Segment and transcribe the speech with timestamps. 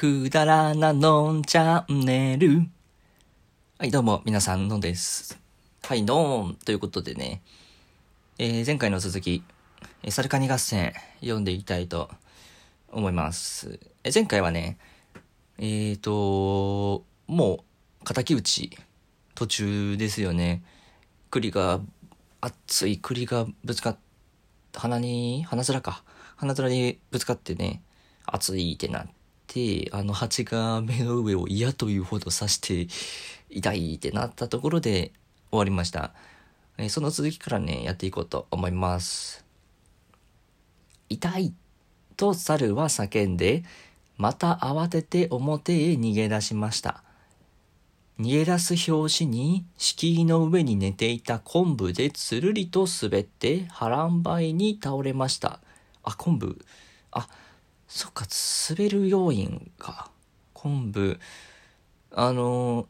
[0.00, 2.68] くだらなのんチャンネル。
[3.80, 5.40] はい、どうも、皆さん、のんです。
[5.82, 7.42] はい、のんということでね、
[8.38, 9.42] えー前回の続き、
[10.04, 12.08] えーサルカニ合戦、読んでいきたいと
[12.92, 13.80] 思います。
[14.04, 14.78] えー前回はね、
[15.58, 17.64] えーと、も
[18.04, 18.78] う、敵討ち、
[19.34, 20.62] 途中ですよね。
[21.28, 21.80] 栗が、
[22.40, 23.98] 熱い栗がぶつかっ
[24.74, 26.04] 鼻に、鼻面か。
[26.36, 27.82] 鼻面にぶつかってね、
[28.26, 29.17] 熱いってなって、
[29.92, 32.88] あの蜂が目の上を嫌というほど刺して、
[33.50, 35.12] 痛いってなったところで
[35.50, 36.12] 終わりました。
[36.76, 39.44] えーその続きからね、やっていこうと思います。
[41.08, 41.54] 痛い
[42.16, 43.64] と猿は叫んで、
[44.16, 47.02] また慌てて表へ逃げ出しました。
[48.20, 55.60] 逃げ出す拍子に敷居の上に寝ていた昆布でつるりと滑って波乱灰に倒れました。
[56.02, 56.58] あ、昆布。
[57.12, 57.28] あ、
[57.88, 58.26] そっか、
[58.70, 60.10] 滑る要因か。
[60.52, 61.18] 昆布。
[62.12, 62.86] あの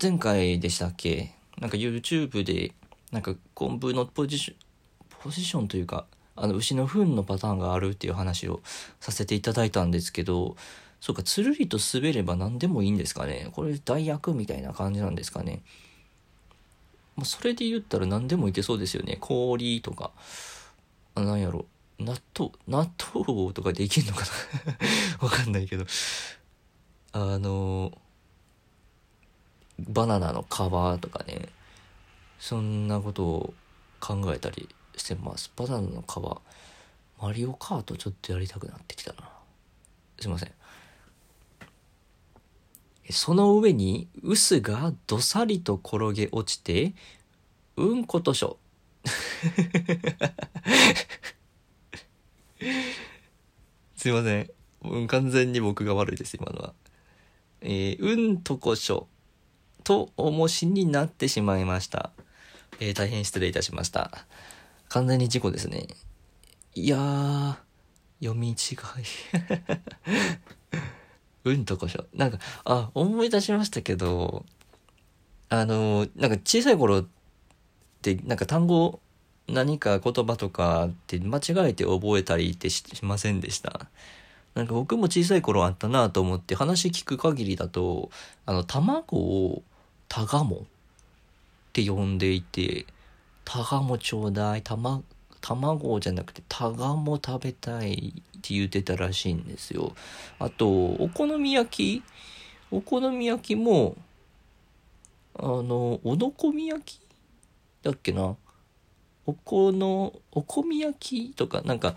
[0.00, 1.34] 前回でしたっけ？
[1.58, 2.72] なんか YouTube で、
[3.10, 4.56] なんか昆布のポジション、
[5.20, 8.60] ポジションというか、あの牛の糞のパターンがあるっていう話を
[8.98, 10.56] させていただいたんですけど、
[11.00, 13.50] そうか、つるりと滑れば何でもいいんですかね？
[13.52, 15.62] これ代役みたいな感じなんですかね？
[17.16, 19.18] もうそれで言ったら何でもいけそうですよね。
[19.20, 20.12] 氷とか、
[21.14, 21.66] あなんやろ、
[22.04, 24.24] 納豆、納豆とかできんのか
[25.20, 25.24] な？
[25.26, 25.84] わかんないけど。
[27.12, 27.92] あの、
[29.78, 30.46] バナナの皮
[31.00, 31.48] とかね、
[32.38, 33.54] そんなことを
[34.00, 35.50] 考えたりしてます。
[35.56, 39.30] バナナの皮、マリオカートちょっとやりたくなってきたな。
[40.18, 40.52] すいません。
[43.10, 46.94] その上に臼がどさりと転げ落ちて、
[47.76, 48.58] うんことしょ。
[53.96, 54.50] すいません。
[55.08, 56.74] 完全に僕が悪いです、今のは。
[57.60, 59.08] えーうんとこしょ。
[59.84, 62.10] と重しになってしまいました。
[62.80, 64.26] えー大変失礼いたしました。
[64.88, 65.86] 完全に事故ですね。
[66.74, 67.56] いやー、
[68.24, 68.56] 読み違い。
[71.44, 72.06] うんとこしょ。
[72.14, 74.46] なんか、あ、思い出しましたけど、
[75.48, 77.08] あの、なんか小さい頃っ
[78.00, 79.00] て、なんか単語、
[79.48, 83.86] 何か言葉とかって間違えて覚えたりってしませんでした？
[84.54, 88.10] なんか僕も小さい頃あったなと思って話聞く限りだと、
[88.44, 89.62] あの、卵を
[90.08, 90.58] タガモっ
[91.72, 92.84] て呼んでいて、
[93.44, 95.02] タガモちょうだい、たま、
[95.40, 99.94] 卵じゃなくてタガモ食べたいって言ってたらしいんですよ。
[100.38, 102.02] あと、お好み焼き
[102.70, 103.96] お好み焼きも、
[105.34, 107.00] あの、おのこみ焼き
[107.82, 108.36] だっけな？
[109.26, 111.94] おこの、おこみ焼きとか、なんか、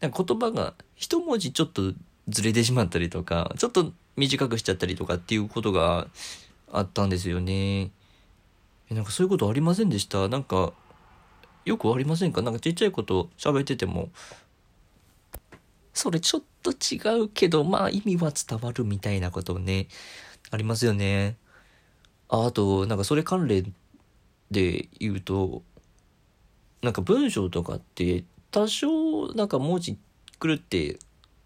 [0.00, 1.92] なんか言葉が一文字ちょっと
[2.28, 6.08] ずれてしまったりとか、ちょっと短くしちゃったりとかっていうことが
[6.72, 7.90] あったんですよね。
[8.90, 10.28] えなんかそういうことありませんでした？
[10.28, 10.72] なんか、
[11.64, 12.40] よくありませんか？
[12.42, 14.08] なんかちっちゃいこと喋ってても、
[15.92, 19.88] それちょっと違うけど、まあ意味は伝わるみたいなことね、
[20.50, 21.36] ありますよね。
[22.28, 23.74] ああと、なんかそれ関連
[24.50, 25.62] で言うと、
[26.82, 29.96] なんか文章とかって多少なんか文字
[30.40, 30.98] 狂って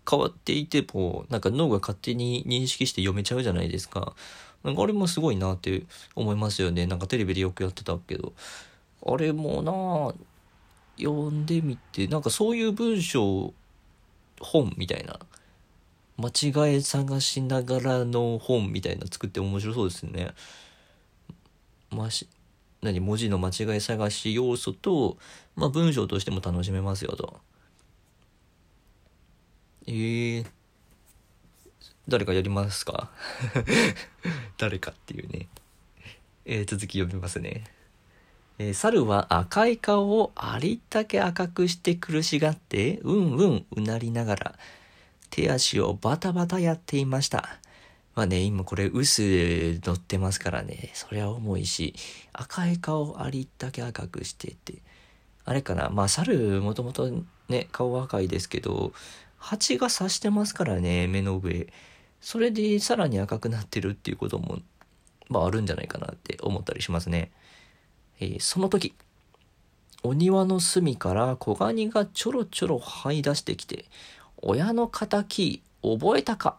[0.09, 4.15] 変わっていてもなんか脳が勝手に認識して読めちゃうじゃないですか。
[4.63, 5.83] なんかあれもすごいなって
[6.15, 6.87] 思いますよね。
[6.87, 8.33] なんかテレビでよくやってたけど。
[9.07, 10.15] あれもな
[10.99, 13.53] 読んでみてなんかそういう文章
[14.41, 15.19] 本みたいな
[16.17, 20.33] 間違い探しながらの本みたいな作って面白そうですね。
[21.91, 22.27] まし
[22.85, 25.17] 何文字の間違い探し要素と、
[25.57, 27.41] まあ、文章としても楽しめますよと。
[29.87, 30.47] えー、
[32.07, 33.11] 誰かやりますか？
[34.59, 35.49] 誰かっていうね。
[36.45, 37.65] えー続き読みますね。
[38.59, 44.59] えー猿は赤い顔をありったけ赤くして苦しがって、うんうんうなりながら、
[45.31, 47.59] 手足をバタバタやっていました。
[48.15, 51.95] まあね、今これ、薄乗ってますからね、そりゃ重いし、
[52.33, 54.83] 赤い顔ありったけ赤くしてて、
[55.45, 57.11] あれかな、まあ猿もともと
[57.49, 58.93] ね、顔赤いですけど、
[59.37, 61.73] 蜂が刺してますからね、目の上。
[62.21, 64.61] それでさらに赤くなってるっていうことも、
[65.29, 67.33] まああるんじゃないかなって思ったりしますね。
[68.21, 68.95] えーその時、
[70.05, 73.87] お庭の隅から小ガニがちょろちょろ這い出してきて、
[74.37, 76.59] 親の敵覚えたか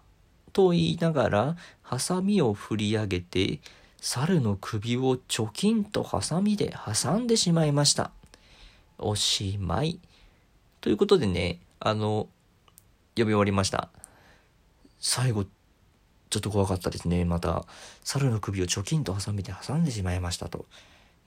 [0.55, 3.59] と言いながら、ハサミを振り上げて、
[3.99, 6.73] 猿の首をチョキンとハサミで
[7.03, 8.11] 挟んでしまいました。
[8.97, 9.99] おしまい。
[10.79, 12.29] ということでね、あの、
[13.15, 13.89] 読み終わりました。
[14.99, 15.45] 最後
[16.29, 17.65] ちょっと怖かったですねまた
[18.03, 20.65] 猿の首をチョキンとハサミで挟んでしまいましたと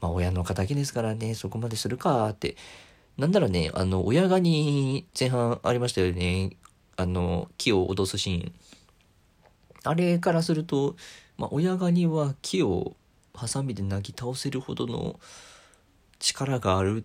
[0.01, 2.57] まあ親の敵ですからねそこまでするかって
[3.17, 6.57] なんならねあの親ガニ前半ありましたよね
[6.97, 8.53] あの木を脅すシーン
[9.85, 10.97] あれからすると、
[11.37, 12.95] まあ、親ガニは木を
[13.35, 15.21] ハサミでなぎ倒せるほどの
[16.19, 17.05] 力がある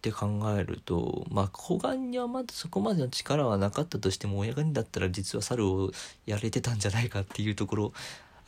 [0.00, 5.92] て考えるとまあ小ガニはまだそこまでの力はなかったとしても親ガニだったら実は猿を
[6.26, 7.92] やれてたんじゃないかっていうところ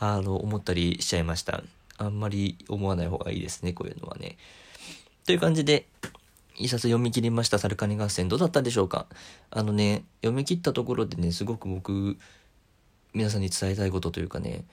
[0.01, 1.62] あの思ったりしちゃいました。
[1.97, 4.37] あんまり思わない方がいいですねこういうのはね。
[5.25, 5.87] という感じで
[6.56, 9.06] 一冊読み切りました「サルカニ合戦」どうだったでしょうか？
[9.53, 12.19] あのね読み切ったところでねすごく僕
[13.14, 14.64] 皆さんに伝えたいことというかね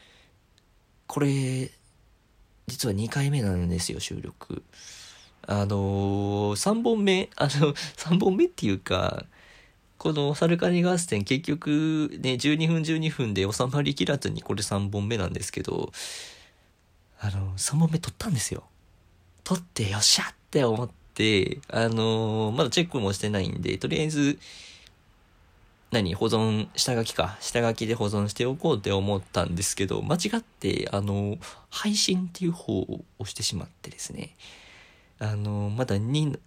[1.07, 1.71] これ
[2.67, 4.63] 実は2回目なんですよ収録。
[5.47, 9.25] あのー、3本目あの3本目っていうか
[9.97, 15.91] このサルカニ合戦結局ね12分12分で収まりきらずにこれ3本目なんですけど
[17.19, 18.63] あの3本目撮ったんですよ。
[19.43, 24.39] 撮ってよっしゃって思ってあのー、まだチェックもしてないんでとりあえず
[25.91, 27.37] 何保存、下書きか。
[27.41, 31.37] 下書きで保存しておこうって思ったんですけど、間違って、あの、
[31.69, 34.37] 配信っていう方を押してしまってですね。
[35.19, 36.39] あの、まだに、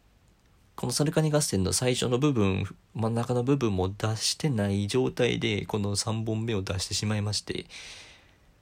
[0.76, 2.64] このサルカニ合戦の最初の部分、
[2.94, 7.66] 真ん中の部分も出してない状態で、この3本目を出してしまいまして、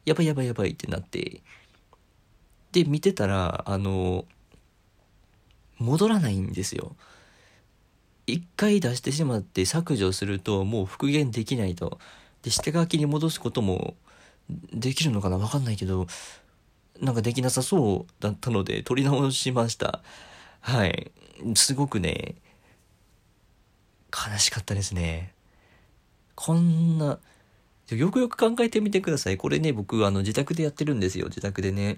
[0.05, 1.43] やばいやばいやばいってなって、
[2.73, 4.25] で、見てたら、あの、
[5.79, 6.97] 戻らないんですよ。
[8.27, 11.99] 一回出してしまって削除するともう復元できないと。
[12.43, 13.95] で、下書きに戻すことも
[14.73, 16.07] できるのかなわかんないけど、
[17.01, 20.03] なんかできなさそうだったので撮り直しました。
[20.61, 21.11] はい。
[21.57, 22.37] すごくね、
[24.13, 25.35] 悲しかったですね。
[26.35, 27.19] こんな、
[27.91, 29.37] よくよく考えてみてください。
[29.37, 31.27] これね、僕、あの、自宅でやってるんですよ。
[31.27, 31.97] 自宅でね。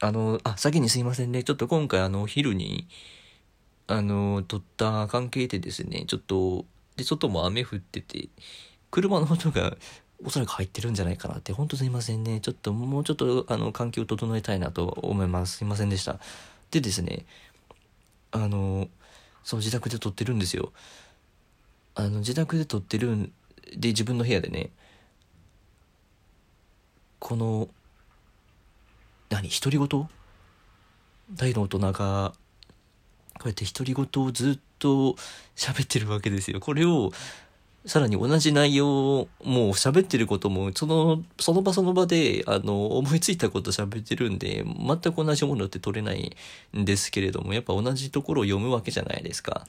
[0.00, 1.42] あの、あ、先にすいませんね。
[1.42, 2.86] ちょっと今回、あの、お昼に、
[3.88, 8.28] あの、撮った関係でですね、ちょっと、で、外も雨降ってて、
[8.90, 9.76] 車の音が
[10.24, 12.40] おそらく入ってるんじゃないかなって、ほんとすいませんね。
[12.40, 15.58] ちょっと、もうちょっと、あの、環境を整えたいなと思います。
[15.58, 16.20] すいませんでした。
[16.70, 17.24] でですね、
[18.30, 18.88] あの、
[19.42, 20.72] そう、自宅で撮ってるんですよ。
[21.94, 23.32] あの、自宅で撮ってるん
[23.76, 24.70] で、自分の部屋でね、
[27.20, 27.68] この、
[29.30, 30.08] 何、独り言？
[31.32, 32.34] 大の大人が
[33.38, 35.16] こうやって独り言をずっと
[35.56, 36.60] 喋ってるわけですよ。
[36.60, 37.12] これを、
[37.86, 46.36] さらに同じ内容をもう喋ってることも、その、その場その場で、あの、思いついたこと喋ってるんで、全く同じものって取れない
[46.76, 49.66] んですけれども、やっぱ同じところを読むわけじゃないですか。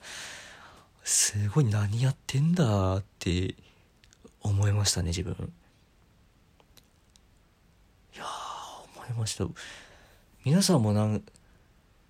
[1.03, 3.55] すごい何やってんだって
[4.41, 5.33] 思いましたね、自分。
[8.15, 9.45] いやー、思いました。
[10.43, 11.23] 皆さんもなん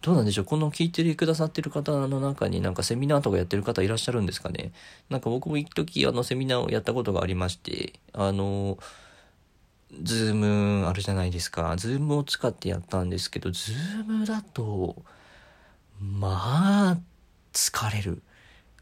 [0.02, 0.46] どうなんでしょう？
[0.46, 4.72] この聞いてくださってる方の中になんかセミナーとかやってる方いらっしゃるんですかね？
[5.10, 8.78] なんか僕も一時あのセミナーをやったことがありまして、あの、
[10.02, 11.76] Zoom あるじゃないですか。
[11.76, 14.96] Zoom を使ってやったんですけど、 Zoom だと、
[16.00, 16.98] まあ、
[17.52, 18.22] 疲れる。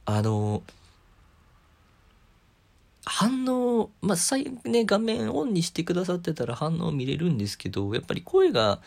[0.06, 0.62] あの、
[3.06, 8.82] 反応、まあ、最ね、画面オンにしてくださってたら反応見れるんですけど、やっぱり声が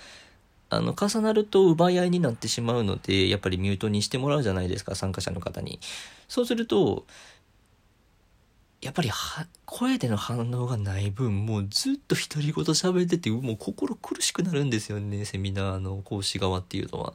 [0.70, 5.80] あの、重なると奪い合いになってしまうので、やっぱりミュートにしてもらうじゃないですか、参加者の方に。
[6.28, 7.06] そうすると、
[8.80, 17.12] やっぱりは、声での反応がない分、もうずっと独り言喋ってて、もう心苦しくなるんですよね、セミナーの講師側っていうのは。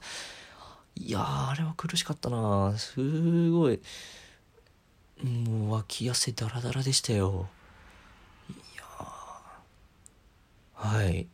[0.96, 3.80] いやー、あれは苦しかったなすごい。
[5.24, 7.48] もう脇汗ダラダラでしたよ。
[8.50, 8.84] いや
[10.74, 11.28] はい。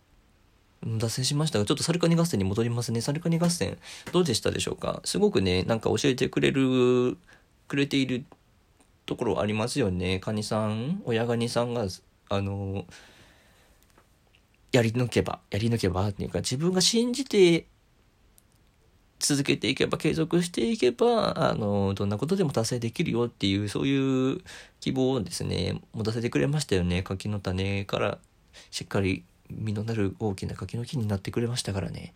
[0.84, 3.02] 脱線しましたが、ちょっとサルカニ合戦に戻りますね。
[3.02, 3.78] サルカニ合戦、
[4.12, 5.02] どうでしたでしょうか？
[5.06, 7.18] すごくね、なんか教えてくれる、
[7.68, 8.26] くれている
[9.06, 10.20] ところありますよね。
[10.20, 11.86] カニさん、親ガニさんが、
[12.30, 12.86] あの、
[14.72, 17.68] やり抜けば、やり抜けばっていうか、自分が信じて
[19.20, 24.42] 続けていけば、継続していけば、あの、どんなことでも達成できるよっていう、そういう
[24.80, 27.04] 希望をですね、持たせてくれましたよね。
[27.04, 28.18] 柿の種から
[28.72, 29.24] しっかり
[29.58, 32.14] 実のなる大きな柿の木になってくれましたからね。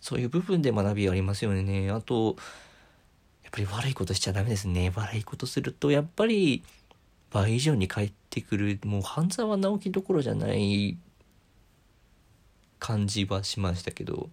[0.00, 1.90] そういう部分で学びありますよね。
[1.90, 2.36] あと、
[3.42, 4.92] やっぱり悪いことしちゃダメですね。
[4.94, 6.62] 悪いことすると、やっぱり
[7.30, 10.98] 倍以上に返ってくる、もう半沢直樹どころじゃない
[12.78, 14.30] 感じはしましたけど、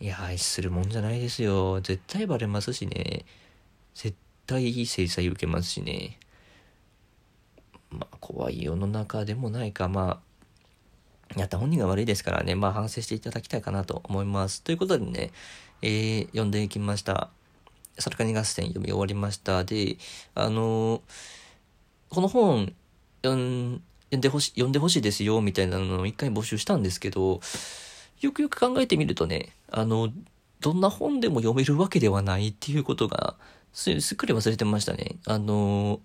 [0.00, 1.80] いや、愛するもんじゃないですよ。
[1.80, 3.24] 絶対バレますしね。
[3.94, 6.18] 絶対制裁受けますしね。
[7.90, 10.20] まあ怖い世の中でもないか、ま
[11.36, 14.62] あ、やった本人が悪いですからね、まあ反省していただきたいかなと思います。
[14.62, 15.30] ということでね、
[15.82, 17.30] えー、読んでいきました。
[17.98, 19.64] サルカニ合戦読み終わりました。
[19.64, 19.96] で、
[20.34, 21.00] あのー、
[22.08, 22.72] この本
[23.22, 27.40] 読んでほしい、読んでほしいですよ、みたいなのを一回募集したんですけど、
[28.20, 30.10] よくよく考えてみるとね、あの、
[30.60, 33.36] どんな本でも読めるわけではないっていうことが、
[33.72, 35.16] すっくり忘れてましたね。
[35.26, 36.00] あの、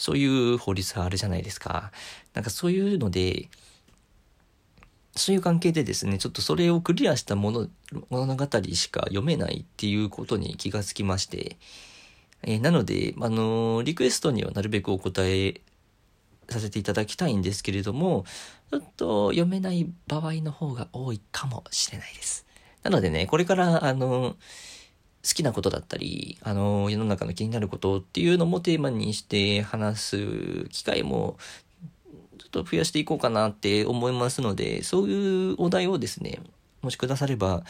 [0.00, 1.92] そういう法律があるじゃないですか。
[2.32, 3.50] なんかそういうので、
[5.14, 7.68] そういう関係でですね、ちょっとそれをクリアしたもの
[8.08, 11.58] 物語しか読めないっていうことに気がつきまして、
[12.42, 15.60] えー、なので、あのリクエストにはなるべくお答え
[16.48, 18.24] させていただきたいんですけれども、
[18.70, 22.46] ちょっと読めない場合の方が多いかもしれないです。
[22.82, 24.36] なのでね、これから、あの
[25.22, 31.36] 好きなことだったり、あの、世の中の気になることっていうのもテーマにして話す機会も
[32.38, 36.40] ちょっと増やしていこうかなって思いますので、そういうお題をですね、
[36.80, 37.64] もしくだされば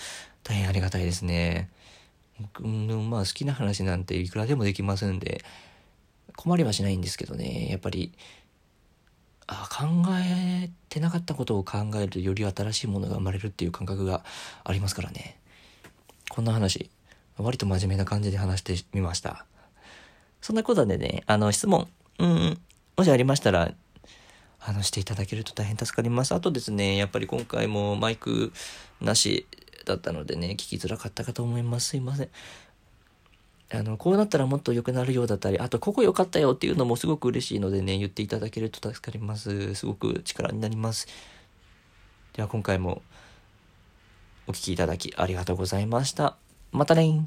[0.45, 1.71] 大変ありがたいですね。
[2.61, 5.43] うん、まあ好きな話なんていくらでもできますんで、
[6.37, 8.13] 困りはしないんですけどね、やっぱり、
[9.49, 14.25] あ考えてなかったことを考えるとより新しいものが生まれるっていう感覚が
[14.63, 15.39] ありますからね。
[16.29, 16.89] こんな話、
[17.43, 19.45] 割と真面目な感じで話してみました。
[20.41, 22.59] そんなことでね、あの質問、うん、
[22.97, 23.73] もしありましたら、
[24.63, 26.35] あの、していただけると大変助かります。
[26.35, 28.53] あとですね、やっぱり今回もマイク
[29.01, 29.47] なし
[29.87, 31.89] だったのでね、聞きづらかったかと思います。
[31.89, 32.29] すいません。
[33.73, 39.75] あの、こうなったらもっと良くなるようだったり、あと、ここ良かったよっていうのもすごく嬉しいのでね、言っていただけると助かります。
[39.75, 41.07] すごく力になります。
[42.35, 43.03] では、今回も
[44.47, 46.37] お聴きいただきありがとうございました。
[46.73, 47.27] またね